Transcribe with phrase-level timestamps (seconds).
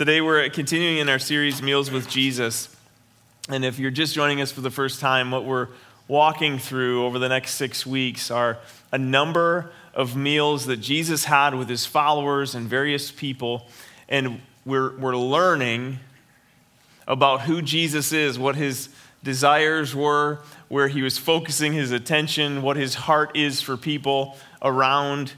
[0.00, 2.74] Today we're continuing in our series, Meals with Jesus.
[3.50, 5.68] And if you're just joining us for the first time, what we're
[6.08, 8.56] walking through over the next six weeks are
[8.92, 13.68] a number of meals that Jesus had with his followers and various people.
[14.08, 15.98] And we're, we're learning
[17.06, 18.88] about who Jesus is, what his
[19.22, 20.38] desires were,
[20.68, 25.34] where he was focusing his attention, what his heart is for people around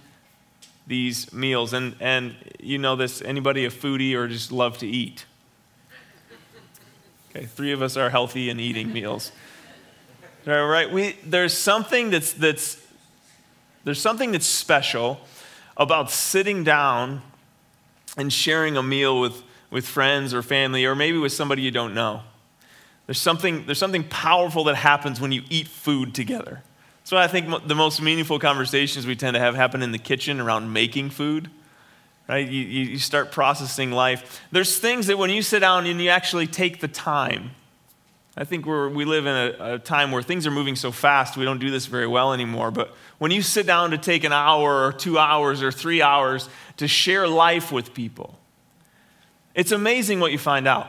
[0.87, 1.73] these meals.
[1.73, 5.27] And, and you know this anybody a foodie or just love to eat?
[7.35, 9.33] Okay, three of us are healthy and eating meals.
[10.47, 12.87] All right, we, there's something that's, that's,
[13.85, 15.19] there's something that's special
[15.79, 17.23] about sitting down
[18.19, 21.95] and sharing a meal with, with friends or family or maybe with somebody you don't
[21.95, 22.21] know.
[23.07, 26.63] There's something, there's something powerful that happens when you eat food together.
[27.05, 30.41] So I think the most meaningful conversations we tend to have happen in the kitchen
[30.41, 31.51] around making food.
[32.29, 32.49] Right?
[32.49, 34.41] You, you start processing life.
[34.53, 37.51] There's things that when you sit down and you actually take the time,
[38.37, 41.37] I think we're, we live in a, a time where things are moving so fast,
[41.37, 42.71] we don't do this very well anymore.
[42.71, 46.49] But when you sit down to take an hour or two hours or three hours
[46.79, 48.39] to share life with people,
[49.55, 50.89] it's amazing what you find out.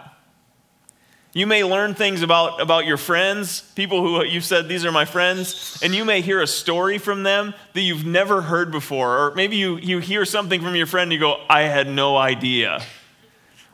[1.36, 4.92] You may learn things about, about your friends, people who uh, you've said, These are
[4.92, 9.17] my friends, and you may hear a story from them that you've never heard before.
[9.17, 12.17] Or maybe you, you hear something from your friend and you go, I had no
[12.17, 12.84] idea.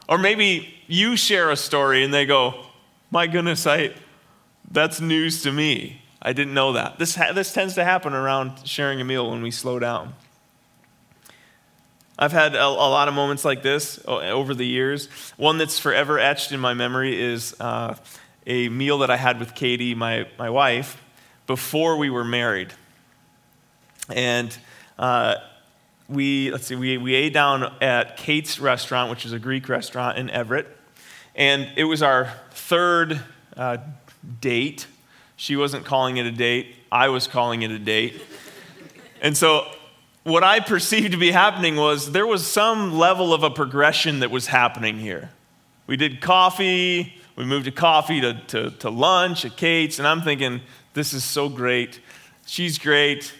[0.07, 2.65] Or maybe you share a story and they go,
[3.11, 3.93] My goodness, I,
[4.71, 6.01] that's news to me.
[6.21, 6.97] I didn't know that.
[6.97, 10.13] This, ha- this tends to happen around sharing a meal when we slow down.
[12.21, 15.07] I've had a, a, lot of moments like this over the years.
[15.37, 17.95] One that's forever etched in my memory is uh,
[18.45, 21.01] a meal that I had with Katie, my, my wife,
[21.47, 22.73] before we were married.
[24.09, 24.55] And
[24.97, 25.35] uh,
[26.09, 30.17] we, let's see, we, we ate down at Kate's restaurant, which is a Greek restaurant
[30.17, 30.67] in Everett.
[31.35, 33.21] And it was our third
[33.55, 33.77] uh,
[34.41, 34.87] date.
[35.37, 38.21] She wasn't calling it a date, I was calling it a date.
[39.21, 39.71] And so
[40.23, 44.31] what I perceived to be happening was there was some level of a progression that
[44.31, 45.29] was happening here.
[45.87, 50.21] We did coffee, we moved to coffee to, to, to lunch at Kate's, and I'm
[50.21, 50.61] thinking,
[50.93, 51.99] this is so great.
[52.45, 53.33] She's great.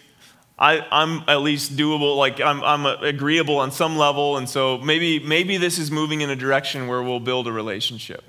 [0.58, 5.18] I, am at least doable, like I'm, I'm agreeable on some level, and so maybe,
[5.18, 8.24] maybe this is moving in a direction where we'll build a relationship.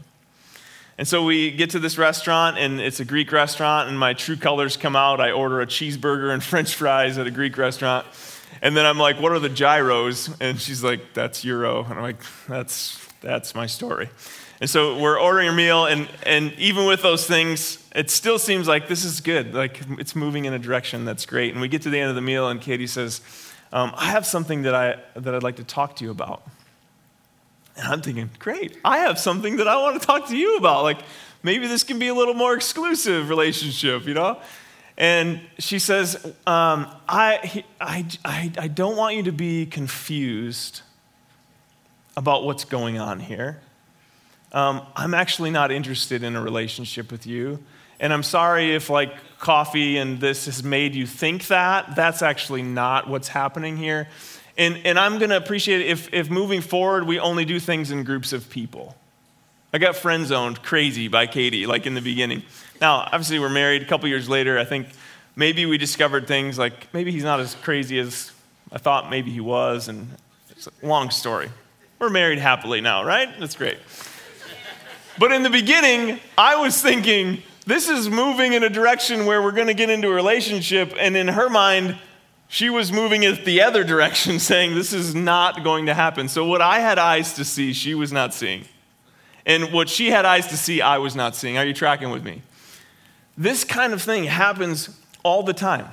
[0.98, 4.36] And so we get to this restaurant, and it's a Greek restaurant, and my true
[4.36, 5.20] colors come out.
[5.20, 8.06] I order a cheeseburger and french fries at a Greek restaurant.
[8.62, 10.30] And then I'm like, what are the gyros?
[10.40, 11.84] And she's like, that's euro.
[11.84, 14.10] And I'm like, that's, that's my story.
[14.60, 18.68] And so we're ordering a meal, and, and even with those things, it still seems
[18.68, 19.56] like this is good.
[19.56, 21.54] Like it's moving in a direction that's great.
[21.54, 23.22] And we get to the end of the meal, and Katie says,
[23.74, 26.44] um, I have something that, I, that I'd like to talk to you about.
[27.76, 30.84] And I'm thinking, great, I have something that I want to talk to you about.
[30.84, 31.00] Like
[31.42, 34.40] maybe this can be a little more exclusive relationship, you know?
[35.02, 40.82] And she says, um, I, I, I, I don't want you to be confused
[42.16, 43.62] about what's going on here.
[44.52, 47.64] Um, I'm actually not interested in a relationship with you.
[48.00, 51.96] And I'm sorry if, like, coffee and this has made you think that.
[51.96, 54.08] That's actually not what's happening here.
[54.56, 57.90] And, and I'm going to appreciate it if, if moving forward we only do things
[57.90, 58.96] in groups of people.
[59.74, 62.44] I got friend zoned crazy by Katie, like in the beginning.
[62.82, 63.82] Now, obviously, we're married.
[63.82, 64.88] A couple years later, I think
[65.36, 68.32] maybe we discovered things like maybe he's not as crazy as
[68.72, 70.10] I thought maybe he was, and
[70.50, 71.50] it's a long story.
[72.00, 73.30] We're married happily now, right?
[73.40, 73.78] That's great.
[75.18, 79.52] But in the beginning, I was thinking, this is moving in a direction where we're
[79.52, 81.98] going to get into a relationship, and in her mind,
[82.50, 86.28] she was moving it the other direction, saying, This is not going to happen.
[86.28, 88.66] So, what I had eyes to see, she was not seeing.
[89.46, 91.58] And what she had eyes to see, I was not seeing.
[91.58, 92.42] Are you tracking with me?
[93.38, 94.90] This kind of thing happens
[95.24, 95.88] all the time.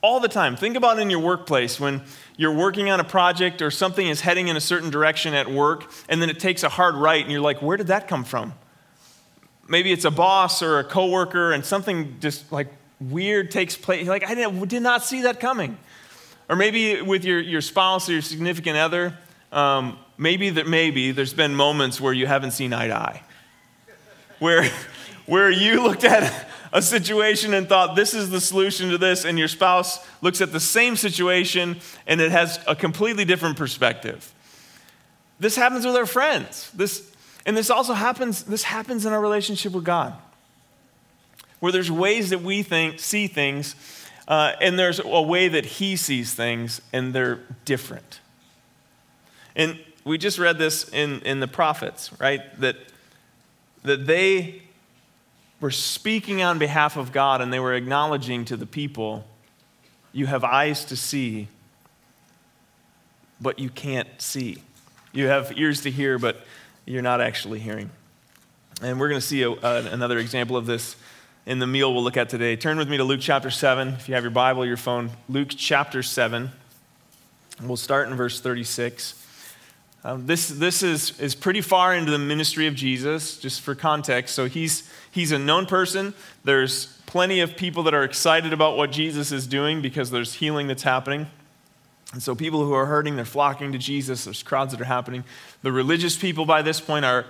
[0.00, 0.56] All the time.
[0.56, 2.02] Think about in your workplace when
[2.36, 5.90] you're working on a project or something is heading in a certain direction at work,
[6.08, 8.54] and then it takes a hard right, and you're like, where did that come from?
[9.68, 12.68] Maybe it's a boss or a coworker, and something just like
[13.00, 14.06] weird takes place.
[14.06, 15.78] Like, I did not see that coming.
[16.48, 19.16] Or maybe with your, your spouse or your significant other,
[19.52, 23.22] um, maybe that maybe there's been moments where you haven't seen eye to eye,
[24.38, 24.68] where
[25.26, 29.38] where you looked at a situation and thought this is the solution to this, and
[29.38, 34.34] your spouse looks at the same situation and it has a completely different perspective.
[35.38, 36.70] This happens with our friends.
[36.72, 37.10] This,
[37.46, 40.14] and this also happens, this happens in our relationship with God.
[41.60, 43.76] Where there's ways that we think, see things,
[44.26, 48.20] uh, and there's a way that He sees things, and they're different.
[49.56, 52.42] And we just read this in, in the prophets, right?
[52.60, 52.76] That,
[53.82, 54.62] that they
[55.60, 59.24] were speaking on behalf of God and they were acknowledging to the people,
[60.12, 61.48] you have eyes to see,
[63.40, 64.58] but you can't see.
[65.12, 66.44] You have ears to hear, but
[66.84, 67.90] you're not actually hearing.
[68.82, 70.96] And we're going to see a, a, another example of this
[71.46, 72.56] in the meal we'll look at today.
[72.56, 73.88] Turn with me to Luke chapter 7.
[73.88, 76.50] If you have your Bible, your phone, Luke chapter 7.
[77.62, 79.23] We'll start in verse 36.
[80.06, 84.34] Um, this this is, is pretty far into the ministry of Jesus, just for context.
[84.34, 86.12] So he's, he's a known person.
[86.44, 90.66] There's plenty of people that are excited about what Jesus is doing because there's healing
[90.66, 91.26] that's happening.
[92.12, 94.24] And so people who are hurting, they're flocking to Jesus.
[94.24, 95.24] There's crowds that are happening.
[95.62, 97.24] The religious people by this point are,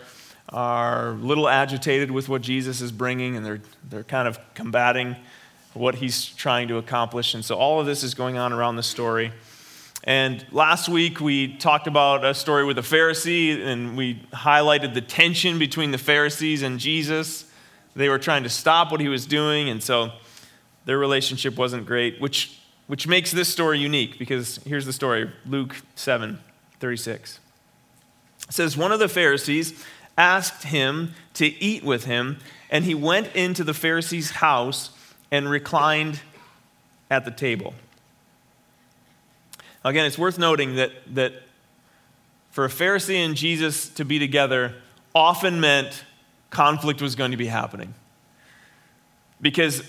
[0.49, 5.15] are a little agitated with what Jesus is bringing, and they're, they're kind of combating
[5.75, 7.35] what he's trying to accomplish.
[7.35, 9.33] And so all of this is going on around the story.
[10.07, 15.01] And last week we talked about a story with a Pharisee, and we highlighted the
[15.01, 17.51] tension between the Pharisees and Jesus.
[17.97, 20.13] They were trying to stop what he was doing, and so
[20.85, 25.75] their relationship wasn't great, which, which makes this story unique because here's the story Luke
[25.95, 26.39] 7
[26.81, 27.41] 36.
[28.47, 29.83] It says, One of the Pharisees
[30.19, 34.91] asked him to eat with him, and he went into the Pharisee's house
[35.31, 36.21] and reclined
[37.11, 37.73] at the table.
[39.85, 41.35] Again, it's worth noting that, that
[42.51, 44.75] for a Pharisee and Jesus to be together
[45.15, 46.05] often meant
[46.51, 47.95] conflict was going to be happening.
[49.41, 49.83] Because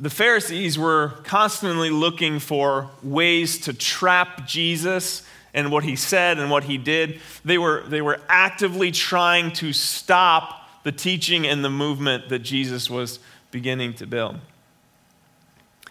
[0.00, 6.50] the Pharisees were constantly looking for ways to trap Jesus and what he said and
[6.50, 7.20] what he did.
[7.44, 12.88] They were, they were actively trying to stop the teaching and the movement that Jesus
[12.88, 13.18] was
[13.50, 14.38] beginning to build.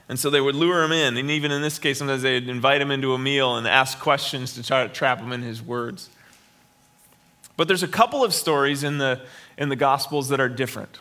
[0.09, 1.17] And so they would lure him in.
[1.17, 4.53] And even in this case, sometimes they'd invite him into a meal and ask questions
[4.53, 6.09] to try to trap him in his words.
[7.57, 9.21] But there's a couple of stories in the,
[9.57, 10.99] in the Gospels that are different,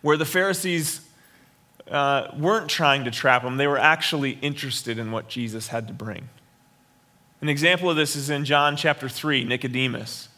[0.00, 1.02] where the Pharisees
[1.90, 5.94] uh, weren't trying to trap him, they were actually interested in what Jesus had to
[5.94, 6.28] bring.
[7.40, 10.28] An example of this is in John chapter 3, Nicodemus.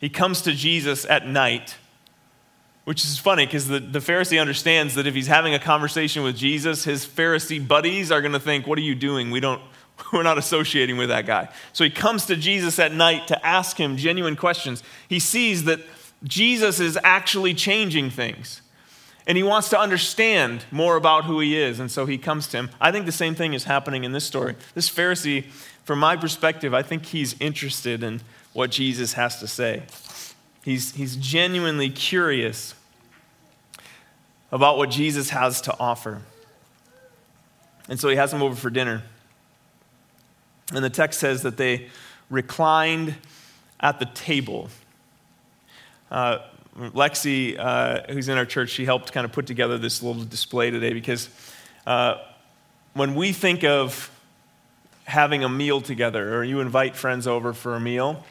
[0.00, 1.76] He comes to Jesus at night
[2.88, 6.34] which is funny because the, the Pharisee understands that if he's having a conversation with
[6.34, 9.30] Jesus, his Pharisee buddies are going to think, What are you doing?
[9.30, 9.60] We don't,
[10.12, 11.50] we're not associating with that guy.
[11.74, 14.82] So he comes to Jesus at night to ask him genuine questions.
[15.06, 15.80] He sees that
[16.24, 18.62] Jesus is actually changing things.
[19.26, 21.80] And he wants to understand more about who he is.
[21.80, 22.70] And so he comes to him.
[22.80, 24.56] I think the same thing is happening in this story.
[24.72, 25.44] This Pharisee,
[25.84, 28.22] from my perspective, I think he's interested in
[28.54, 29.82] what Jesus has to say.
[30.64, 32.74] He's, he's genuinely curious
[34.50, 36.22] about what Jesus has to offer.
[37.88, 39.02] And so he has them over for dinner.
[40.74, 41.88] And the text says that they
[42.30, 43.14] reclined
[43.80, 44.68] at the table.
[46.10, 46.38] Uh,
[46.78, 50.70] Lexi, uh, who's in our church, she helped kind of put together this little display
[50.70, 51.28] today because
[51.86, 52.16] uh,
[52.94, 54.10] when we think of
[55.04, 58.24] having a meal together, or you invite friends over for a meal,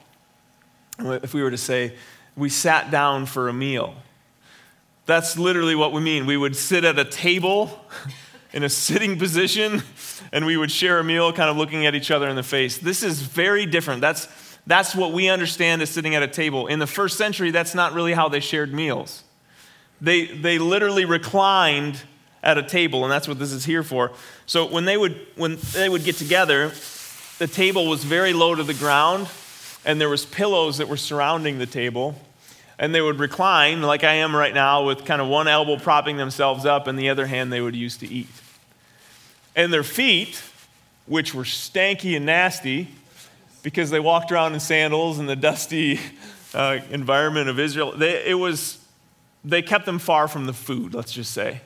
[0.99, 1.95] if we were to say,
[2.35, 3.95] we sat down for a meal,
[5.07, 6.25] that's literally what we mean.
[6.25, 7.79] We would sit at a table
[8.53, 9.81] in a sitting position
[10.31, 12.77] and we would share a meal, kind of looking at each other in the face.
[12.77, 14.01] This is very different.
[14.01, 14.27] That's,
[14.67, 16.67] that's what we understand as sitting at a table.
[16.67, 19.23] In the first century, that's not really how they shared meals.
[20.01, 22.01] They, they literally reclined
[22.43, 24.11] at a table, and that's what this is here for.
[24.45, 26.71] So when they would, when they would get together,
[27.39, 29.27] the table was very low to the ground,
[29.85, 32.15] and there was pillows that were surrounding the table
[32.79, 36.17] and they would recline like I am right now with kind of one elbow propping
[36.17, 38.27] themselves up and the other hand they would use to eat.
[39.55, 40.41] And their feet,
[41.05, 42.89] which were stanky and nasty
[43.63, 45.99] because they walked around in sandals in the dusty
[46.53, 48.83] uh, environment of Israel, they, it was,
[49.43, 51.61] they kept them far from the food, let's just say.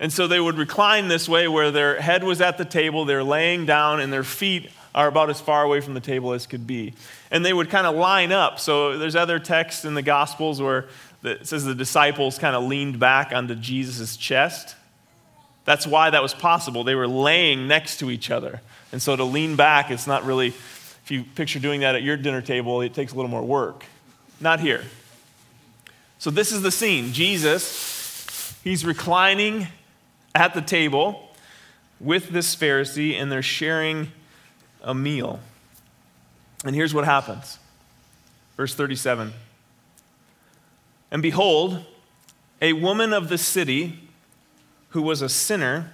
[0.00, 3.22] And so they would recline this way where their head was at the table, they're
[3.22, 6.66] laying down, and their feet are about as far away from the table as could
[6.66, 6.94] be.
[7.30, 8.60] And they would kind of line up.
[8.60, 10.86] So there's other texts in the Gospels where
[11.24, 14.76] it says the disciples kind of leaned back onto Jesus' chest.
[15.64, 16.84] That's why that was possible.
[16.84, 18.60] They were laying next to each other.
[18.92, 22.16] And so to lean back, it's not really, if you picture doing that at your
[22.16, 23.84] dinner table, it takes a little more work.
[24.40, 24.84] Not here.
[26.18, 27.12] So this is the scene.
[27.12, 29.68] Jesus, he's reclining
[30.34, 31.30] at the table
[31.98, 34.12] with this Pharisee, and they're sharing
[34.84, 35.40] a meal.
[36.64, 37.58] And here's what happens.
[38.56, 39.32] Verse 37
[41.10, 41.84] And behold,
[42.62, 43.98] a woman of the city
[44.90, 45.92] who was a sinner,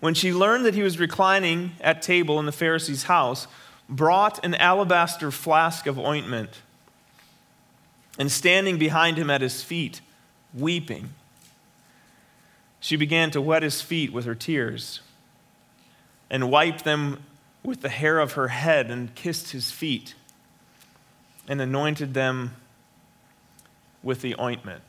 [0.00, 3.48] when she learned that he was reclining at table in the Pharisee's house,
[3.88, 6.60] brought an alabaster flask of ointment,
[8.18, 10.00] and standing behind him at his feet,
[10.54, 11.10] weeping,
[12.80, 15.00] she began to wet his feet with her tears
[16.30, 17.22] and wiped them
[17.62, 20.14] with the hair of her head and kissed his feet
[21.48, 22.54] and anointed them
[24.02, 24.82] with the ointment.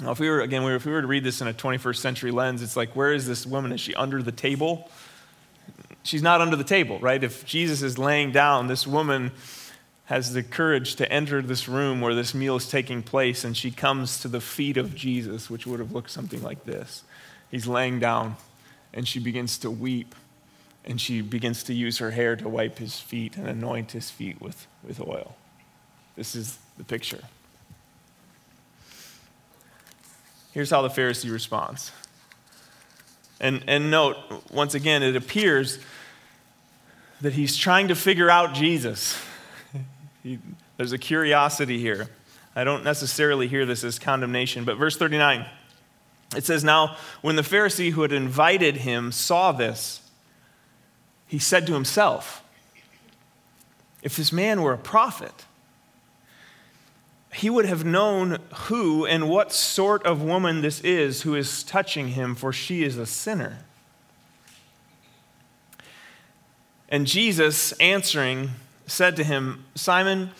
[0.00, 2.30] Now, if we were, again, if we were to read this in a 21st century
[2.30, 3.72] lens, it's like, where is this woman?
[3.72, 4.90] Is she under the table?
[6.02, 7.22] She's not under the table, right?
[7.22, 9.32] If Jesus is laying down, this woman
[10.04, 13.70] has the courage to enter this room where this meal is taking place, and she
[13.70, 17.02] comes to the feet of Jesus, which would have looked something like this.
[17.50, 18.36] He's laying down,
[18.92, 20.14] and she begins to weep,
[20.86, 24.40] and she begins to use her hair to wipe his feet and anoint his feet
[24.40, 25.34] with, with oil.
[26.14, 27.22] This is the picture.
[30.52, 31.92] Here's how the Pharisee responds.
[33.40, 34.16] And, and note,
[34.50, 35.78] once again, it appears
[37.20, 39.20] that he's trying to figure out Jesus.
[40.22, 40.38] he,
[40.76, 42.08] there's a curiosity here.
[42.54, 45.44] I don't necessarily hear this as condemnation, but verse 39,
[46.34, 50.00] it says, Now, when the Pharisee who had invited him saw this,
[51.26, 52.42] he said to himself,
[54.02, 55.44] If this man were a prophet,
[57.32, 62.08] he would have known who and what sort of woman this is who is touching
[62.08, 63.58] him, for she is a sinner.
[66.88, 68.50] And Jesus, answering,
[68.86, 70.30] said to him, Simon,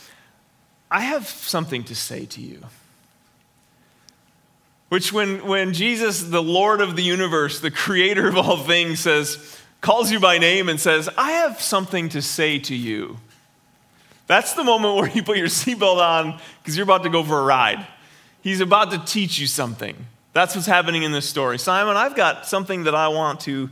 [0.91, 2.63] I have something to say to you.
[4.89, 9.61] Which, when, when Jesus, the Lord of the universe, the creator of all things, says,
[9.81, 13.19] calls you by name and says, I have something to say to you.
[14.27, 17.39] That's the moment where you put your seatbelt on because you're about to go for
[17.39, 17.87] a ride.
[18.43, 19.97] He's about to teach you something.
[20.33, 21.59] That's what's happening in this story.
[21.59, 23.71] Simon, I've got something that I want to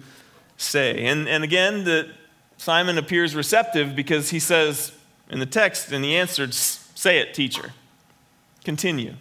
[0.57, 1.07] say.
[1.07, 2.11] And, and again, the,
[2.57, 4.93] Simon appears receptive because he says
[5.29, 7.73] in the text, and he answered, Say it, teacher.
[8.65, 9.15] Continue,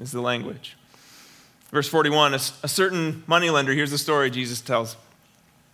[0.00, 0.76] is the language.
[1.70, 4.96] Verse 41 a, a certain moneylender, here's the story Jesus tells.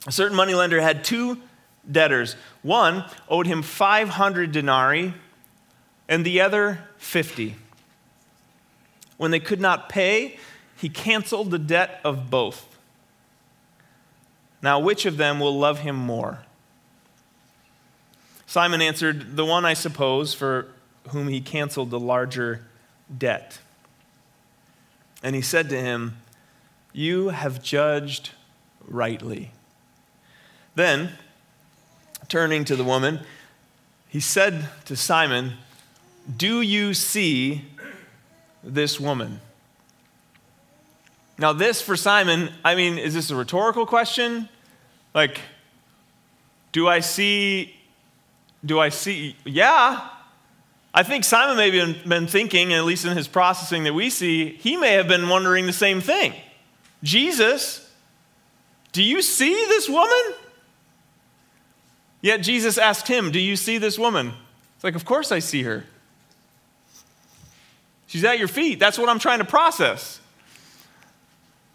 [0.07, 1.41] A certain moneylender had two
[1.91, 2.37] debtors.
[2.63, 5.15] One owed him 500 denarii,
[6.09, 7.57] and the other 50.
[9.17, 10.39] When they could not pay,
[10.77, 12.69] he canceled the debt of both.
[14.63, 16.41] Now, which of them will love him more?
[18.47, 20.69] Simon answered, The one, I suppose, for
[21.09, 22.65] whom he canceled the larger
[23.17, 23.59] debt.
[25.23, 26.19] And he said to him,
[26.93, 28.31] You have judged
[28.87, 29.54] rightly.
[30.75, 31.13] Then,
[32.29, 33.21] turning to the woman,
[34.09, 35.55] he said to Simon,
[36.37, 37.65] Do you see
[38.63, 39.41] this woman?
[41.39, 44.49] Now, this for Simon, I mean, is this a rhetorical question?
[45.15, 45.41] Like,
[46.73, 47.75] do I see,
[48.65, 50.09] do I see, yeah.
[50.93, 54.51] I think Simon may have been thinking, at least in his processing that we see,
[54.51, 56.35] he may have been wondering the same thing.
[57.03, 57.91] Jesus,
[58.93, 60.35] do you see this woman?
[62.25, 64.33] Yet Jesus asked him, Do you see this woman?
[64.77, 65.85] It's like, Of course I see her.
[68.07, 68.79] She's at your feet.
[68.79, 70.23] That's what I'm trying to process.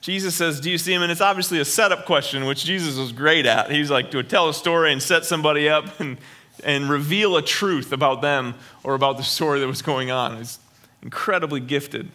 [0.02, 1.04] Jesus says, Do you see him?
[1.04, 3.70] And it's obviously a setup question, which Jesus was great at.
[3.70, 6.18] He's like, to tell a story and set somebody up and,
[6.64, 10.38] and reveal a truth about them or about the story that was going on.
[10.38, 10.58] He's
[11.04, 12.10] incredibly gifted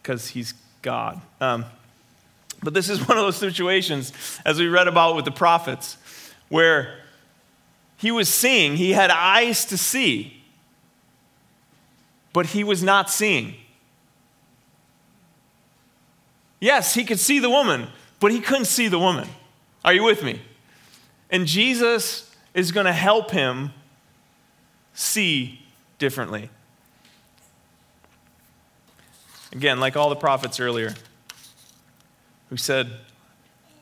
[0.00, 1.20] because he's God.
[1.40, 1.64] Um,
[2.62, 4.12] but this is one of those situations,
[4.44, 5.96] as we read about with the prophets,
[6.50, 7.00] where
[7.98, 10.40] he was seeing, he had eyes to see,
[12.32, 13.54] but he was not seeing.
[16.60, 17.88] Yes, he could see the woman,
[18.20, 19.28] but he couldn't see the woman.
[19.84, 20.40] Are you with me?
[21.28, 23.72] And Jesus is going to help him
[24.94, 25.60] see
[25.98, 26.50] differently.
[29.50, 30.94] Again, like all the prophets earlier,
[32.48, 32.92] who said,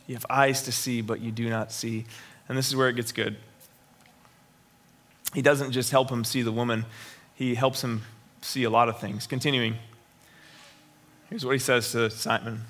[0.06, 2.06] You have eyes to see, but you do not see.
[2.48, 3.36] And this is where it gets good
[5.36, 6.86] he doesn't just help him see the woman,
[7.34, 8.00] he helps him
[8.40, 9.26] see a lot of things.
[9.26, 9.76] Continuing,
[11.28, 12.64] here's what he says to Simon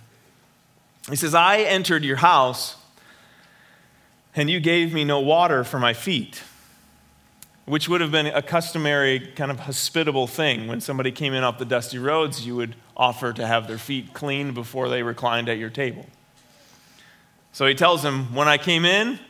[1.08, 2.75] He says, I entered your house,
[4.35, 6.42] and you gave me no water for my feet.
[7.66, 10.66] Which would have been a customary, kind of hospitable thing.
[10.66, 14.12] When somebody came in off the dusty roads, you would offer to have their feet
[14.12, 16.06] cleaned before they reclined at your table.
[17.52, 19.20] So he tells him, When I came in,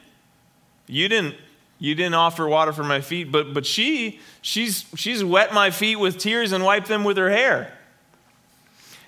[0.87, 1.35] you didn't
[1.79, 5.97] you didn't offer water for my feet, but, but she, she's, she's wet my feet
[5.97, 7.73] with tears and wiped them with her hair.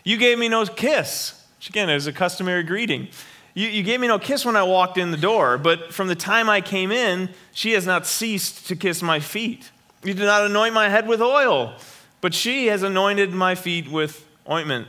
[0.05, 3.09] You gave me no kiss, which again is a customary greeting.
[3.55, 6.15] you, you gave me no kiss when I walked in the door, but from the
[6.15, 9.71] time I came in, she has not ceased to kiss my feet.
[10.05, 11.75] You did not anoint my head with oil,
[12.21, 14.89] but she has anointed my feet with ointment.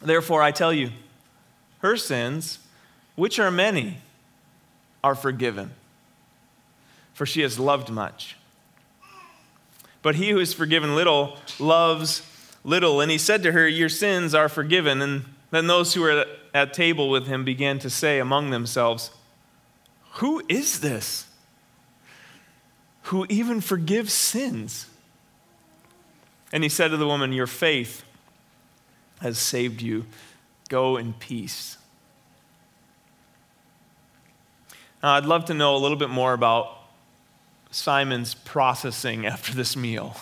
[0.00, 0.90] Therefore, I tell you,
[1.80, 2.58] her sins,
[3.16, 3.98] which are many,
[5.04, 5.72] are forgiven,
[7.12, 8.36] for she has loved much.
[10.02, 12.22] But he who is forgiven little loves
[12.64, 13.00] little.
[13.00, 15.00] And he said to her, Your sins are forgiven.
[15.00, 19.10] And then those who were at table with him began to say among themselves,
[20.14, 21.26] Who is this?
[23.04, 24.86] Who even forgives sins?
[26.52, 28.04] And he said to the woman, Your faith
[29.20, 30.04] has saved you.
[30.68, 31.78] Go in peace.
[35.02, 36.81] Now, I'd love to know a little bit more about
[37.72, 40.16] Simon's processing after this meal.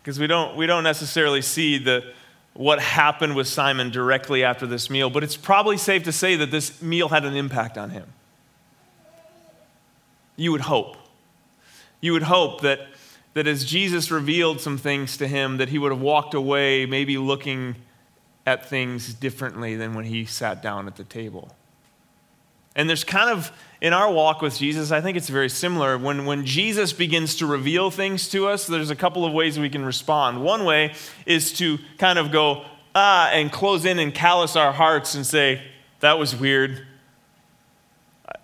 [0.00, 2.12] Because we don't, we don't necessarily see the,
[2.54, 6.50] what happened with Simon directly after this meal, but it's probably safe to say that
[6.50, 8.06] this meal had an impact on him.
[10.36, 10.96] You would hope.
[12.00, 12.80] You would hope that,
[13.34, 17.18] that as Jesus revealed some things to him, that he would have walked away maybe
[17.18, 17.76] looking
[18.46, 21.54] at things differently than when he sat down at the table.
[22.76, 25.96] And there's kind of, in our walk with Jesus, I think it's very similar.
[25.96, 29.70] When, when Jesus begins to reveal things to us, there's a couple of ways we
[29.70, 30.42] can respond.
[30.42, 32.64] One way is to kind of go,
[32.94, 35.62] ah, and close in and callous our hearts and say,
[36.00, 36.86] that was weird,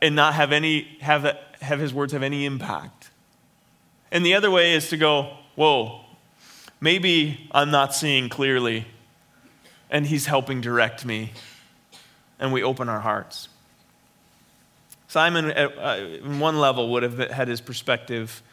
[0.01, 3.11] and not have, any, have, have his words have any impact.
[4.11, 6.01] And the other way is to go, whoa,
[6.81, 8.87] maybe I'm not seeing clearly,
[9.91, 11.33] and he's helping direct me.
[12.39, 13.50] And we open our hearts.
[15.11, 15.99] Simon, at uh,
[16.39, 18.45] one level, would have had his perspective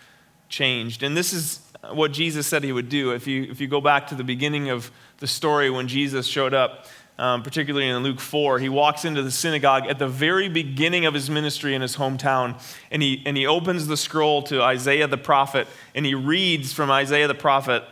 [0.50, 1.04] changed.
[1.04, 1.62] And this is
[1.92, 3.12] what Jesus said he would do.
[3.12, 6.56] If you, if you go back to the beginning of the story when Jesus showed
[6.56, 6.88] up,
[7.20, 11.14] um, particularly in Luke 4, he walks into the synagogue at the very beginning of
[11.14, 12.60] his ministry in his hometown,
[12.90, 16.90] and he, and he opens the scroll to Isaiah the prophet, and he reads from
[16.90, 17.84] Isaiah the prophet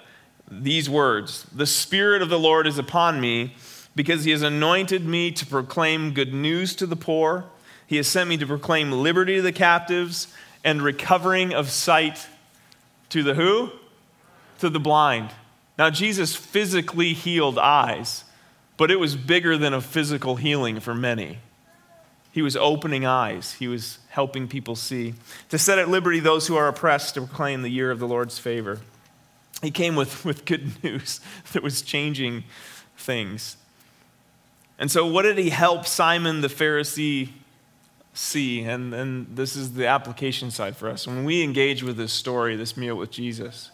[0.49, 3.53] these words The Spirit of the Lord is upon me,
[3.95, 7.45] because he has anointed me to proclaim good news to the poor.
[7.87, 10.27] He has sent me to proclaim liberty to the captives
[10.63, 12.27] and recovering of sight
[13.09, 13.71] to the who?
[14.59, 15.31] To the blind.
[15.77, 18.23] Now, Jesus physically healed eyes,
[18.77, 21.39] but it was bigger than a physical healing for many.
[22.31, 25.13] He was opening eyes, he was helping people see.
[25.49, 28.39] To set at liberty those who are oppressed, to proclaim the year of the Lord's
[28.39, 28.79] favor.
[29.61, 31.21] He came with, with good news
[31.53, 32.43] that was changing
[32.97, 33.57] things.
[34.77, 37.29] And so, what did he help Simon the Pharisee
[38.15, 41.05] see, and, and this is the application side for us.
[41.05, 43.69] When we engage with this story, this meal with Jesus,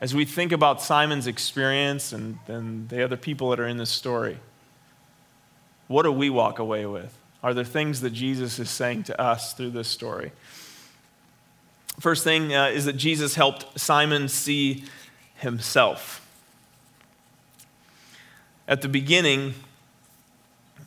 [0.00, 3.90] as we think about Simon's experience and, and the other people that are in this
[3.90, 4.38] story,
[5.86, 7.16] what do we walk away with?
[7.42, 10.32] Are there things that Jesus is saying to us through this story?
[11.98, 14.84] First thing uh, is that Jesus helped Simon see
[15.36, 16.26] himself.
[18.66, 19.54] At the beginning,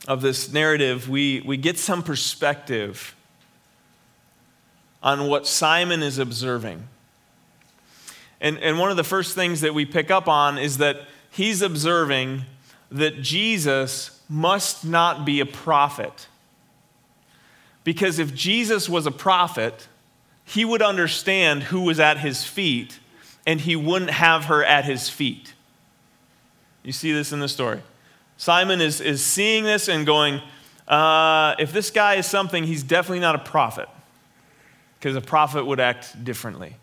[0.07, 3.15] of this narrative, we, we get some perspective
[5.01, 6.87] on what Simon is observing.
[8.41, 11.61] And, and one of the first things that we pick up on is that he's
[11.61, 12.43] observing
[12.91, 16.27] that Jesus must not be a prophet.
[17.83, 19.87] Because if Jesus was a prophet,
[20.45, 22.99] he would understand who was at his feet,
[23.45, 25.53] and he wouldn't have her at his feet.
[26.81, 27.81] You see this in the story.
[28.37, 30.41] Simon is, is seeing this and going,
[30.87, 33.87] uh, if this guy is something, he's definitely not a prophet,
[34.99, 36.75] because a prophet would act differently.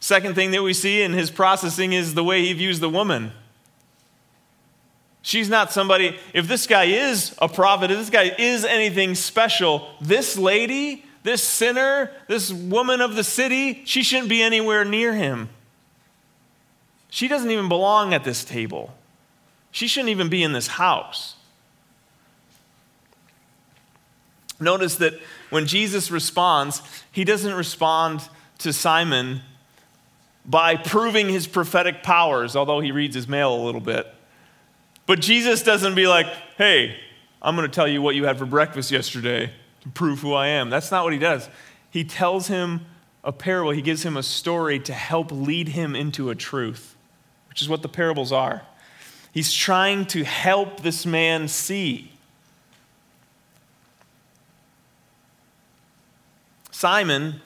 [0.00, 3.32] Second thing that we see in his processing is the way he views the woman.
[5.22, 9.88] She's not somebody, if this guy is a prophet, if this guy is anything special,
[10.00, 15.48] this lady, this sinner, this woman of the city, she shouldn't be anywhere near him.
[17.08, 18.92] She doesn't even belong at this table.
[19.74, 21.34] She shouldn't even be in this house.
[24.60, 25.14] Notice that
[25.50, 28.22] when Jesus responds, he doesn't respond
[28.58, 29.40] to Simon
[30.46, 34.06] by proving his prophetic powers, although he reads his mail a little bit.
[35.06, 36.96] But Jesus doesn't be like, hey,
[37.42, 40.46] I'm going to tell you what you had for breakfast yesterday to prove who I
[40.46, 40.70] am.
[40.70, 41.48] That's not what he does.
[41.90, 42.82] He tells him
[43.24, 46.94] a parable, he gives him a story to help lead him into a truth,
[47.48, 48.62] which is what the parables are.
[49.34, 52.12] He's trying to help this man see.
[56.70, 57.40] Simon,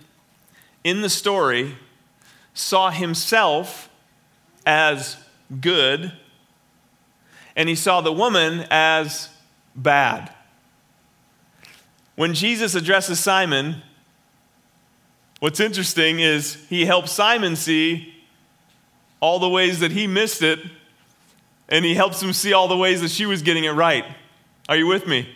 [0.84, 1.76] in the story,
[2.52, 3.88] saw himself
[4.66, 5.16] as
[5.62, 6.12] good,
[7.56, 9.30] and he saw the woman as
[9.74, 10.30] bad.
[12.16, 13.80] When Jesus addresses Simon,
[15.40, 18.12] what's interesting is he helps Simon see
[19.20, 20.60] all the ways that he missed it,
[21.68, 24.04] and he helps him see all the ways that she was getting it right.
[24.68, 25.28] Are you with me?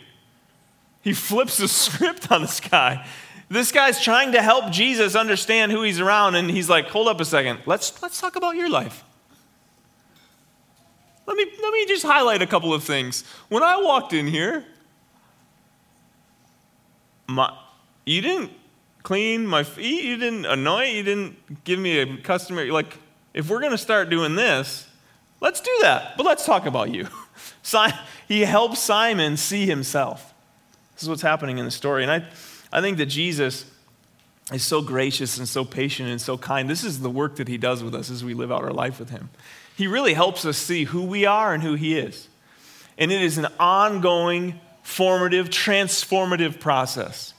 [1.01, 3.05] He flips the script on this guy.
[3.49, 7.19] This guy's trying to help Jesus understand who he's around, and he's like, hold up
[7.19, 7.59] a second.
[7.65, 9.03] Let's, let's talk about your life.
[11.25, 13.23] Let me, let me just highlight a couple of things.
[13.49, 14.65] When I walked in here,
[17.27, 17.55] my,
[18.05, 18.51] you didn't
[19.03, 22.65] clean my feet, you didn't anoint, you didn't give me a customer.
[22.71, 22.97] like,
[23.33, 24.87] if we're going to start doing this,
[25.43, 26.17] let's do that.
[26.17, 27.07] But let's talk about you.
[28.27, 30.33] he helps Simon see himself.
[30.95, 32.01] This is what's happening in the story.
[32.01, 32.25] And I,
[32.71, 33.65] I think that Jesus
[34.51, 36.69] is so gracious and so patient and so kind.
[36.69, 38.99] This is the work that he does with us as we live out our life
[38.99, 39.29] with him.
[39.75, 42.27] He really helps us see who we are and who he is.
[42.97, 47.33] And it is an ongoing, formative, transformative process.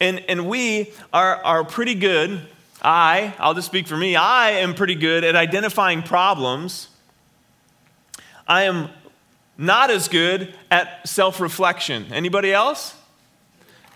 [0.00, 2.46] And, and we are, are pretty good
[2.84, 6.88] I, I'll just speak for me, I am pretty good at identifying problems.
[8.46, 8.90] I am
[9.56, 12.06] not as good at self reflection.
[12.12, 12.94] Anybody else?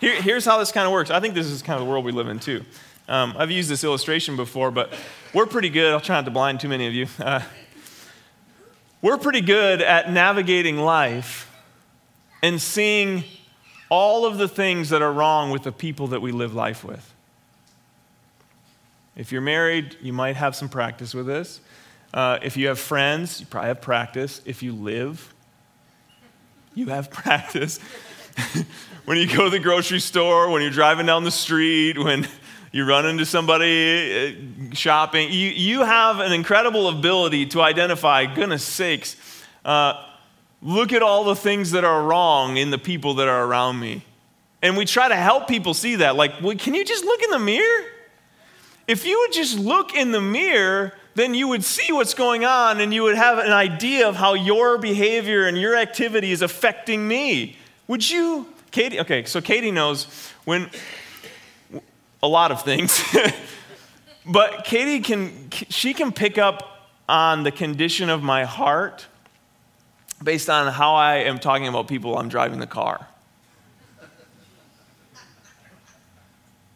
[0.01, 1.11] Here, here's how this kind of works.
[1.11, 2.65] I think this is kind of the world we live in too.
[3.07, 4.93] Um, I've used this illustration before, but
[5.33, 5.93] we're pretty good.
[5.93, 7.07] I'll try not to blind too many of you.
[7.19, 7.41] Uh,
[9.01, 11.51] we're pretty good at navigating life
[12.41, 13.23] and seeing
[13.89, 17.13] all of the things that are wrong with the people that we live life with.
[19.19, 21.59] If you're married, you might have some practice with this.
[22.13, 24.41] Uh, if you have friends, you probably have practice.
[24.45, 25.33] If you live,
[26.73, 27.79] you have practice.
[29.03, 32.29] when you go to the grocery store, when you're driving down the street, when
[32.71, 34.37] you run into somebody
[34.71, 39.17] uh, shopping, you, you have an incredible ability to identify, goodness sakes,
[39.65, 40.01] uh,
[40.61, 44.01] look at all the things that are wrong in the people that are around me.
[44.61, 46.15] And we try to help people see that.
[46.15, 47.85] Like, well, can you just look in the mirror?
[48.89, 52.81] If you would just look in the mirror, then you would see what's going on
[52.81, 57.07] and you would have an idea of how your behavior and your activity is affecting
[57.07, 57.55] me.
[57.87, 58.99] Would you, Katie?
[58.99, 60.05] Okay, so Katie knows
[60.43, 60.71] when
[62.23, 62.99] a lot of things,
[64.25, 69.05] but Katie can, she can pick up on the condition of my heart
[70.23, 73.07] based on how I am talking about people while I'm driving the car.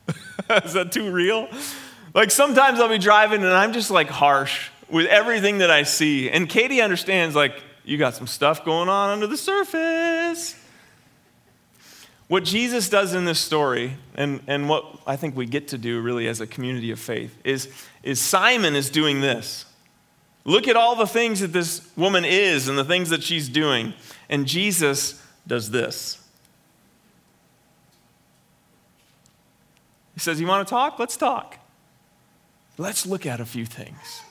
[0.64, 1.50] is that too real?
[2.14, 6.30] Like sometimes I'll be driving and I'm just like harsh with everything that I see.
[6.30, 10.56] And Katie understands, like, you got some stuff going on under the surface.
[12.28, 16.02] What Jesus does in this story, and, and what I think we get to do
[16.02, 17.70] really as a community of faith, is,
[18.04, 19.66] is Simon is doing this.
[20.46, 23.94] Look at all the things that this woman is and the things that she's doing.
[24.30, 26.20] And Jesus does this.
[30.14, 31.00] He says, You want to talk?
[31.00, 31.60] Let's talk.
[32.78, 34.22] Let's look at a few things.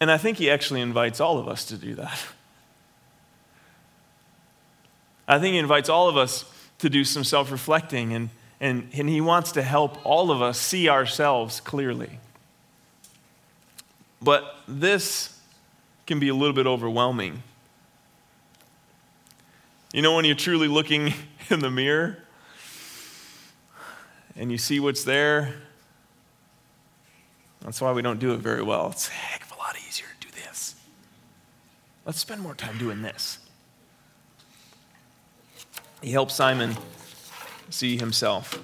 [0.00, 2.20] And I think he actually invites all of us to do that.
[5.26, 6.44] I think he invites all of us
[6.80, 10.58] to do some self reflecting, and, and, and he wants to help all of us
[10.58, 12.18] see ourselves clearly.
[14.20, 15.38] But this
[16.06, 17.42] can be a little bit overwhelming.
[19.92, 21.14] You know, when you're truly looking
[21.50, 22.18] in the mirror
[24.36, 25.54] and you see what's there,
[27.64, 28.90] that's why we don't do it very well.
[28.90, 30.74] It's a heck of a lot easier to do this.
[32.04, 33.38] Let's spend more time doing this.
[36.02, 36.76] He helps Simon
[37.70, 38.60] see himself.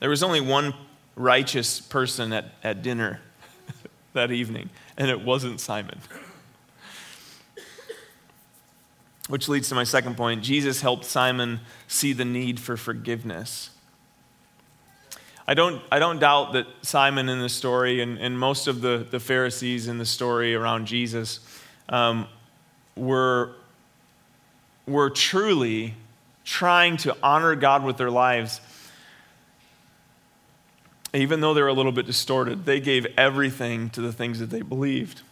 [0.00, 0.74] There was only one
[1.14, 3.20] righteous person at, at dinner
[4.12, 6.00] that evening, and it wasn't Simon.
[9.28, 13.70] Which leads to my second point Jesus helped Simon see the need for forgiveness.
[15.48, 19.06] I don't, I don't doubt that Simon in the story and, and most of the,
[19.08, 21.40] the Pharisees in the story around Jesus
[21.88, 22.26] um,
[22.96, 23.52] were,
[24.86, 25.94] were truly
[26.44, 28.60] trying to honor God with their lives.
[31.14, 34.62] Even though they're a little bit distorted, they gave everything to the things that they
[34.62, 35.22] believed.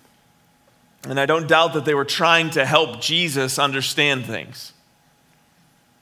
[1.09, 4.72] And I don't doubt that they were trying to help Jesus understand things.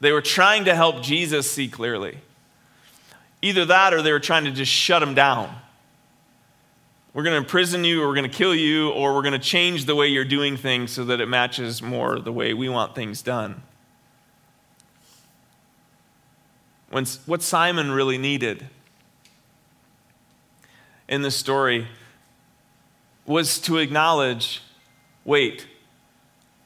[0.01, 2.19] They were trying to help Jesus see clearly.
[3.43, 5.55] Either that or they were trying to just shut him down.
[7.13, 9.39] We're going to imprison you, or we're going to kill you, or we're going to
[9.39, 12.95] change the way you're doing things so that it matches more the way we want
[12.95, 13.63] things done.
[16.89, 18.67] When, what Simon really needed
[21.09, 21.89] in this story
[23.27, 24.63] was to acknowledge
[25.25, 25.67] wait,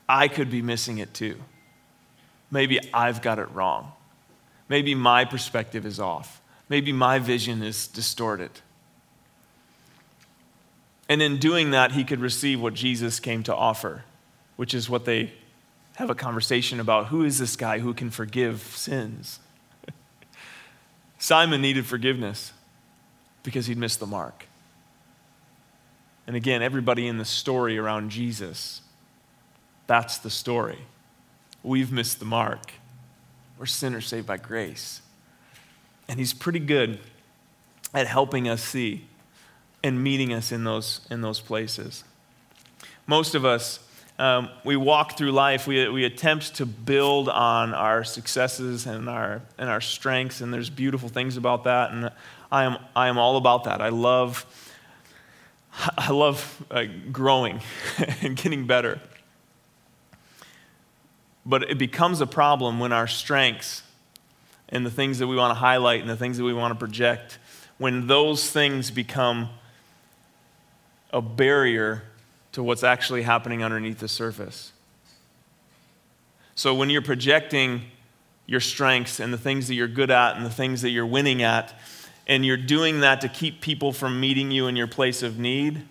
[0.08, 1.36] I could be missing it too.
[2.50, 3.92] Maybe I've got it wrong.
[4.68, 6.40] Maybe my perspective is off.
[6.68, 8.50] Maybe my vision is distorted.
[11.08, 14.04] And in doing that, he could receive what Jesus came to offer,
[14.56, 15.32] which is what they
[15.96, 19.40] have a conversation about who is this guy who can forgive sins?
[21.18, 22.52] Simon needed forgiveness
[23.42, 24.46] because he'd missed the mark.
[26.26, 28.82] And again, everybody in the story around Jesus,
[29.86, 30.80] that's the story.
[31.62, 32.72] We've missed the mark.
[33.58, 35.00] We're sinners saved by grace.
[36.08, 37.00] And he's pretty good
[37.94, 39.06] at helping us see
[39.82, 42.04] and meeting us in those, in those places.
[43.06, 43.80] Most of us,
[44.18, 49.42] um, we walk through life, we, we attempt to build on our successes and our,
[49.58, 51.92] and our strengths, and there's beautiful things about that.
[51.92, 52.10] And
[52.50, 53.80] I am, I am all about that.
[53.80, 54.46] I love,
[55.98, 57.60] I love uh, growing
[58.22, 59.00] and getting better.
[61.44, 63.82] But it becomes a problem when our strengths
[64.68, 66.78] and the things that we want to highlight and the things that we want to
[66.78, 67.38] project,
[67.78, 69.48] when those things become
[71.12, 72.02] a barrier
[72.52, 74.72] to what's actually happening underneath the surface.
[76.54, 77.82] So when you're projecting
[78.46, 81.42] your strengths and the things that you're good at and the things that you're winning
[81.42, 81.78] at,
[82.26, 85.82] and you're doing that to keep people from meeting you in your place of need,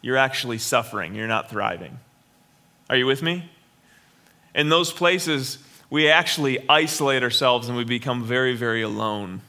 [0.00, 1.14] you're actually suffering.
[1.14, 1.98] You're not thriving.
[2.88, 3.50] Are you with me?
[4.54, 5.58] In those places,
[5.90, 9.40] we actually isolate ourselves and we become very, very alone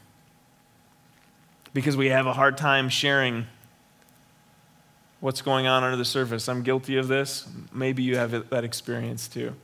[1.72, 3.46] because we have a hard time sharing
[5.20, 6.48] what's going on under the surface.
[6.48, 7.46] I'm guilty of this.
[7.72, 9.54] Maybe you have that experience too.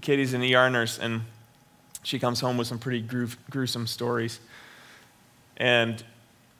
[0.00, 1.22] Katie's an ER nurse, and
[2.02, 3.06] she comes home with some pretty
[3.50, 4.40] gruesome stories.
[5.56, 6.02] And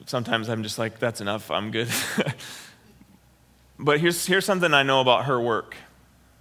[0.07, 1.88] sometimes I'm just like, that's enough, I'm good.
[3.79, 5.77] but here's, here's something I know about her work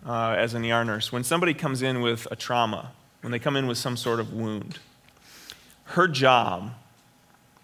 [0.06, 1.12] uh, as an ER nurse.
[1.12, 4.34] When somebody comes in with a trauma, when they come in with some sort of
[4.34, 4.80] wound,
[5.86, 6.74] her job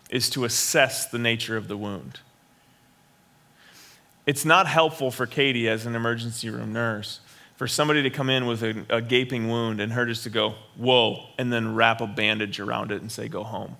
[0.09, 2.19] is to assess the nature of the wound.
[4.25, 7.19] It's not helpful for Katie as an emergency room nurse
[7.55, 10.55] for somebody to come in with a, a, gaping wound and her just to go,
[10.77, 13.75] whoa, and then wrap a bandage around it and say, go home.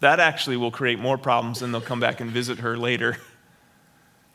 [0.00, 3.16] That actually will create more problems and they'll come back and visit her later.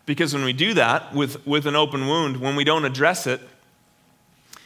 [0.06, 3.42] because when we do that with, with an open wound, when we don't address it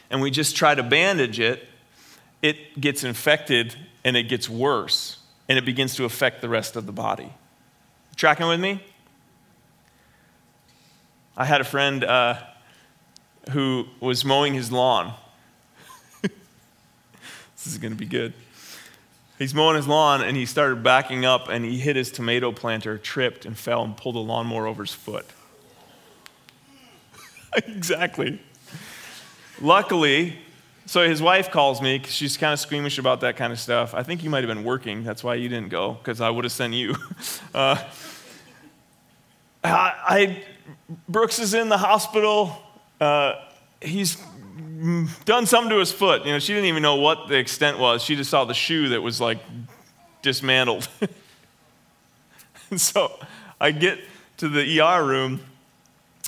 [0.10, 1.67] and we just try to bandage it,
[2.41, 6.86] it gets infected and it gets worse and it begins to affect the rest of
[6.86, 7.32] the body.
[8.15, 8.84] Tracking with me?
[11.38, 12.38] I had a friend uh,
[13.52, 15.13] who was mowing his lawn.
[16.21, 18.34] this is going to be good.
[19.39, 22.97] He's mowing his lawn and he started backing up and he hit his tomato planter,
[22.97, 25.25] tripped, and fell and pulled the lawnmower over his foot.
[27.56, 28.41] exactly.
[29.62, 30.38] Luckily,
[30.86, 33.93] so his wife calls me because she's kind of squeamish about that kind of stuff.
[33.95, 35.06] I think you might have been working.
[35.06, 36.95] That's why you didn't go because I would have sent you.
[37.52, 37.84] Uh,
[39.63, 40.43] I, I,
[41.08, 42.56] Brooks is in the hospital.
[43.02, 43.34] Uh,
[43.82, 44.17] he's
[45.25, 46.25] done something to his foot.
[46.25, 48.03] You know, she didn't even know what the extent was.
[48.03, 49.39] She just saw the shoe that was like
[50.21, 50.87] dismantled.
[52.69, 53.19] and so
[53.59, 53.99] I get
[54.37, 55.41] to the ER room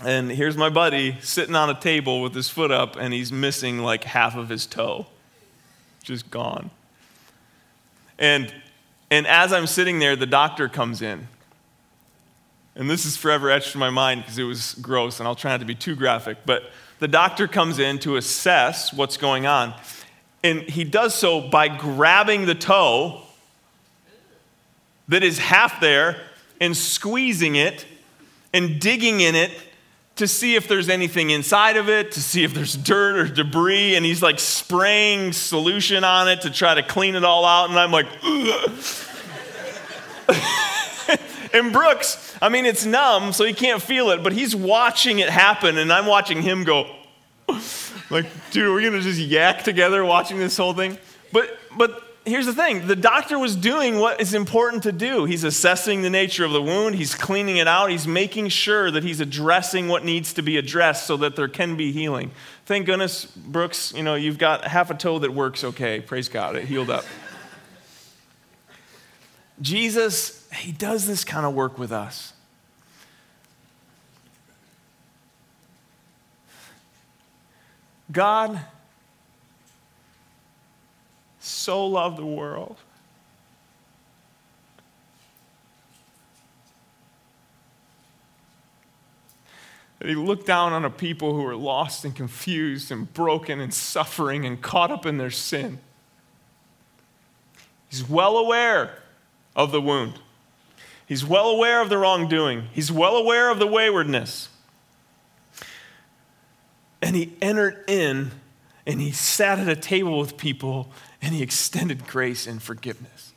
[0.03, 3.79] and here's my buddy sitting on a table with his foot up, and he's missing
[3.79, 5.05] like half of his toe.
[6.03, 6.71] Just gone.
[8.17, 8.53] And,
[9.11, 11.27] and as I'm sitting there, the doctor comes in.
[12.75, 15.51] And this is forever etched in my mind because it was gross, and I'll try
[15.51, 16.39] not to be too graphic.
[16.45, 16.63] But
[17.01, 19.73] the doctor comes in to assess what's going on.
[20.43, 23.23] And he does so by grabbing the toe
[25.07, 26.21] that is half there
[26.61, 27.87] and squeezing it
[28.53, 29.51] and digging in it
[30.17, 33.95] to see if there's anything inside of it, to see if there's dirt or debris,
[33.95, 37.79] and he's like spraying solution on it to try to clean it all out, and
[37.79, 38.05] I'm like,
[41.53, 45.29] and Brooks, I mean, it's numb, so he can't feel it, but he's watching it
[45.29, 46.89] happen, and I'm watching him go,
[48.09, 50.97] like, dude, we're we gonna just yak together watching this whole thing?
[51.31, 55.25] But, but here's the thing the doctor was doing what is important to do.
[55.25, 59.03] He's assessing the nature of the wound, he's cleaning it out, he's making sure that
[59.03, 62.31] he's addressing what needs to be addressed so that there can be healing.
[62.65, 65.99] Thank goodness, Brooks, you know, you've got half a toe that works okay.
[65.99, 67.05] Praise God, it healed up.
[69.61, 72.33] Jesus, he does this kind of work with us.
[78.11, 78.59] God
[81.39, 82.77] so loved the world.
[90.01, 93.71] that he looked down on a people who were lost and confused and broken and
[93.71, 95.77] suffering and caught up in their sin.
[97.87, 98.97] He's well aware
[99.55, 100.17] of the wound.
[101.11, 102.69] He's well aware of the wrongdoing.
[102.71, 104.47] He's well aware of the waywardness.
[107.01, 108.31] And he entered in
[108.87, 110.89] and he sat at a table with people
[111.21, 113.33] and he extended grace and forgiveness.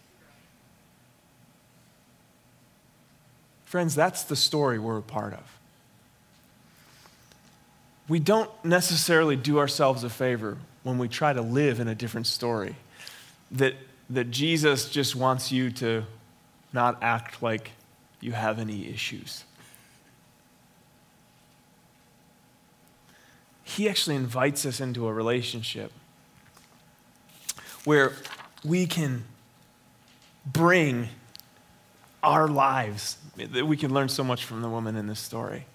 [3.64, 5.58] Friends, that's the story we're a part of
[8.06, 12.28] we don't necessarily do ourselves a favor when we try to live in a different
[12.28, 12.76] story.
[13.50, 13.74] That,
[14.10, 16.04] that Jesus just wants you to
[16.74, 17.70] not act like
[18.20, 19.44] you have any issues.
[23.62, 25.90] He actually invites us into a relationship
[27.84, 28.12] where
[28.64, 29.24] we can
[30.44, 31.08] bring
[32.22, 35.66] our lives, we can learn so much from the woman in this story.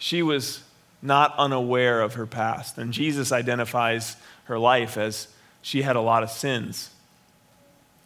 [0.00, 0.62] she was
[1.02, 2.78] not unaware of her past.
[2.78, 5.28] And Jesus identifies her life as
[5.62, 6.90] she had a lot of sins.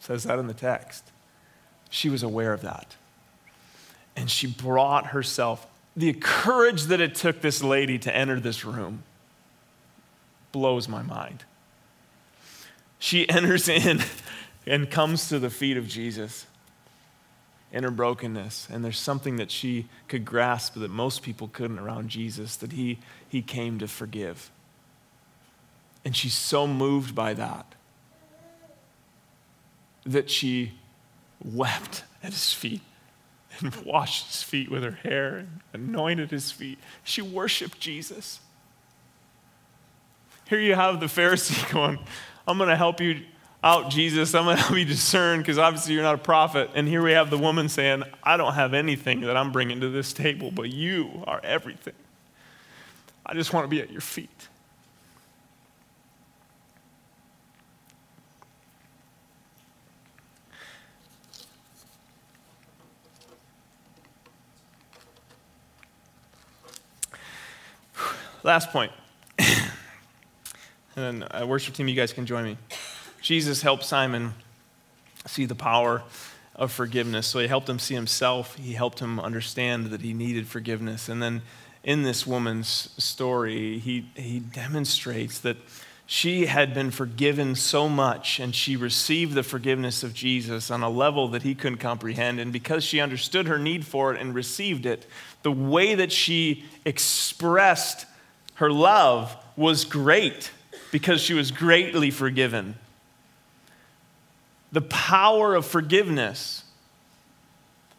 [0.04, 1.02] Says that in the text.
[1.88, 2.96] She was aware of that.
[4.14, 9.02] And she brought herself, the courage that it took this lady to enter this room
[10.52, 11.44] blows my mind.
[12.98, 14.00] She enters in
[14.66, 16.46] and comes to the feet of Jesus
[17.72, 18.68] in her brokenness.
[18.70, 22.98] And there's something that she could grasp that most people couldn't around Jesus that he,
[23.26, 24.50] he came to forgive.
[26.04, 27.74] And she's so moved by that
[30.06, 30.72] that she
[31.44, 32.80] wept at his feet
[33.60, 36.78] and washed his feet with her hair and anointed his feet.
[37.02, 38.40] She worshiped Jesus.
[40.48, 41.98] Here you have the Pharisee going,
[42.46, 43.22] I'm going to help you
[43.62, 44.34] out, Jesus.
[44.34, 46.70] I'm going to help you discern because obviously you're not a prophet.
[46.74, 49.88] And here we have the woman saying, I don't have anything that I'm bringing to
[49.88, 51.94] this table, but you are everything.
[53.24, 54.48] I just want to be at your feet.
[68.44, 68.92] Last point.
[69.38, 69.48] and
[70.94, 72.58] then, uh, worship team, you guys can join me.
[73.22, 74.34] Jesus helped Simon
[75.26, 76.02] see the power
[76.54, 77.26] of forgiveness.
[77.26, 81.08] So he helped him see himself, he helped him understand that he needed forgiveness.
[81.08, 81.40] And then
[81.82, 85.56] in this woman's story, he, he demonstrates that
[86.04, 90.90] she had been forgiven so much and she received the forgiveness of Jesus on a
[90.90, 92.38] level that he couldn't comprehend.
[92.38, 95.06] And because she understood her need for it and received it,
[95.42, 98.04] the way that she expressed
[98.54, 100.50] her love was great
[100.92, 102.76] because she was greatly forgiven.
[104.72, 106.64] The power of forgiveness,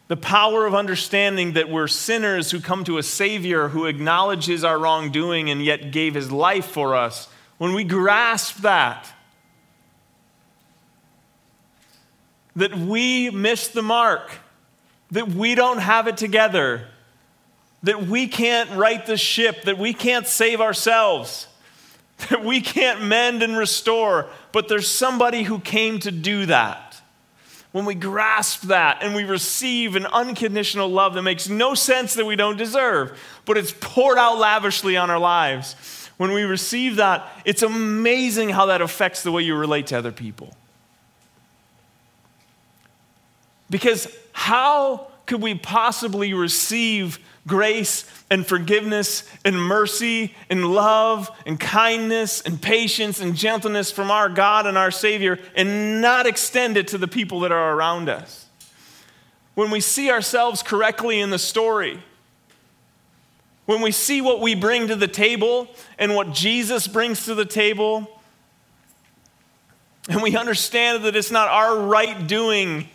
[0.08, 4.78] the power of understanding that we're sinners who come to a Savior who acknowledges our
[4.78, 9.12] wrongdoing and yet gave his life for us, when we grasp that,
[12.54, 14.30] that we miss the mark,
[15.10, 16.88] that we don't have it together,
[17.82, 21.48] that we can't right the ship, that we can't save ourselves
[22.30, 27.00] that we can't mend and restore, but there's somebody who came to do that.
[27.72, 32.24] When we grasp that and we receive an unconditional love that makes no sense that
[32.24, 37.26] we don't deserve, but it's poured out lavishly on our lives, when we receive that,
[37.44, 40.56] it's amazing how that affects the way you relate to other people.
[43.68, 52.40] Because how could we possibly receive grace and forgiveness and mercy and love and kindness
[52.40, 56.98] and patience and gentleness from our God and our Savior and not extend it to
[56.98, 58.46] the people that are around us.
[59.54, 62.02] When we see ourselves correctly in the story,
[63.64, 67.44] when we see what we bring to the table and what Jesus brings to the
[67.44, 68.10] table,
[70.08, 72.88] and we understand that it's not our right doing,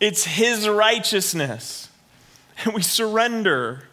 [0.00, 1.89] it's His righteousness,
[2.64, 3.84] and we surrender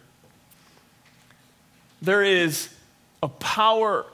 [2.00, 2.68] there is
[3.22, 4.06] a power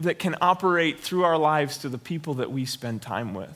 [0.00, 3.54] that can operate through our lives to the people that we spend time with.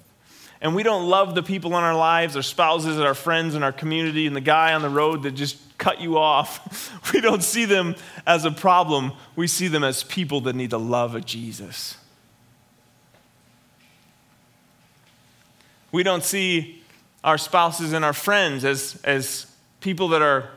[0.61, 3.73] And we don't love the people in our lives, our spouses, our friends, and our
[3.73, 6.91] community, and the guy on the road that just cut you off.
[7.13, 7.95] We don't see them
[8.27, 9.13] as a problem.
[9.37, 11.97] We see them as people that need the love of Jesus.
[15.93, 16.83] We don't see
[17.23, 19.47] our spouses and our friends as, as
[19.85, 20.49] people that are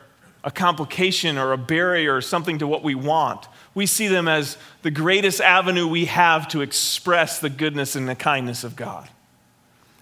[0.42, 3.46] a complication or a barrier or something to what we want.
[3.76, 8.16] We see them as the greatest avenue we have to express the goodness and the
[8.16, 9.10] kindness of God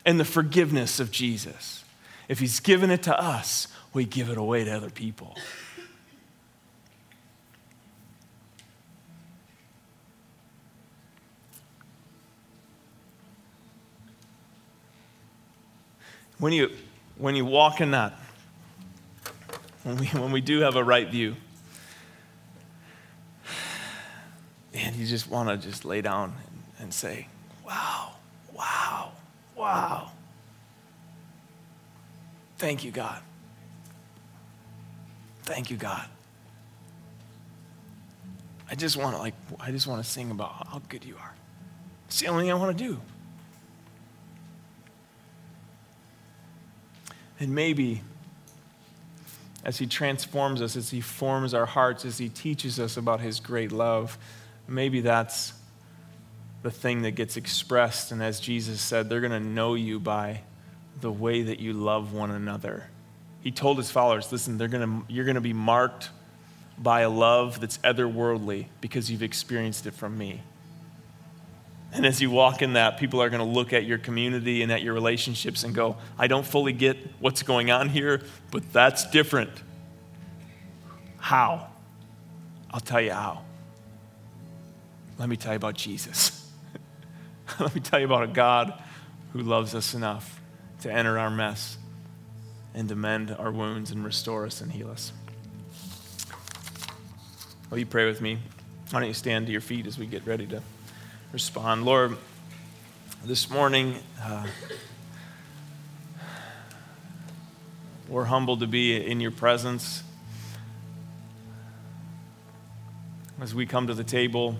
[0.06, 1.84] and the forgiveness of Jesus.
[2.30, 5.36] If He's given it to us, we give it away to other people.
[16.38, 16.70] When you,
[17.18, 18.14] when you walk in that,
[19.86, 21.36] when we, when we do have a right view,
[24.74, 27.28] and you just want to just lay down and, and say,
[27.64, 28.14] wow,
[28.52, 29.12] wow,
[29.56, 30.12] wow.
[32.58, 33.22] Thank you, God.
[35.44, 36.08] Thank you, God.
[38.68, 41.36] I just want to like I just want to sing about how good you are.
[42.08, 43.00] It's the only thing I want to do.
[47.40, 48.02] And maybe
[49.66, 53.40] as he transforms us, as he forms our hearts, as he teaches us about his
[53.40, 54.18] great love,
[54.68, 55.54] maybe that's
[56.62, 58.12] the thing that gets expressed.
[58.12, 60.42] And as Jesus said, they're going to know you by
[61.02, 62.88] the way that you love one another.
[63.42, 66.10] He told his followers, listen, they're gonna, you're going to be marked
[66.78, 70.42] by a love that's otherworldly because you've experienced it from me.
[71.96, 74.72] And as you walk in that, people are going to look at your community and
[74.72, 78.22] at your relationships and go, I don't fully get what's going on here,
[78.52, 79.52] but that's different.
[81.18, 81.70] How?
[82.70, 83.44] I'll tell you how.
[85.18, 86.52] Let me tell you about Jesus.
[87.62, 88.74] Let me tell you about a God
[89.32, 90.42] who loves us enough
[90.82, 91.78] to enter our mess
[92.74, 95.14] and to mend our wounds and restore us and heal us.
[97.70, 98.40] Will you pray with me?
[98.92, 100.62] Why don't you stand to your feet as we get ready to
[101.36, 101.84] respond.
[101.84, 102.16] Lord,
[103.26, 104.48] this morning, uh,
[108.08, 110.02] we're humbled to be in your presence.
[113.42, 114.56] As we come to the table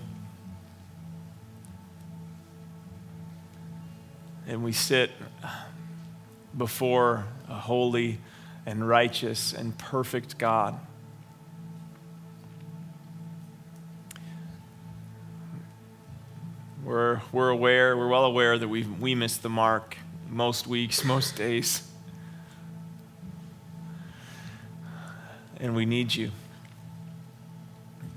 [4.46, 5.12] and we sit
[6.58, 8.18] before a holy
[8.66, 10.78] and righteous and perfect God.
[16.86, 19.96] We're, we're aware, we're well aware that we we miss the mark
[20.30, 21.82] most weeks, most days.
[25.56, 26.30] And we need you.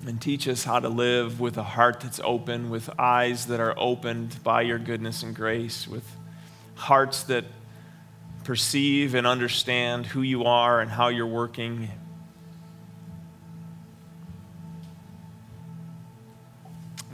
[0.06, 3.74] And teach us how to live with a heart that's open, with eyes that are
[3.76, 6.06] opened by your goodness and grace, with
[6.76, 7.46] hearts that
[8.44, 11.90] perceive and understand who you are and how you're working.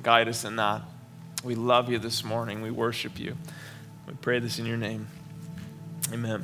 [0.04, 0.82] Guide us in that.
[1.46, 2.64] We love you this morning.
[2.64, 3.38] We worship you.
[4.08, 5.08] We pray this in your name.
[6.12, 6.44] Amen.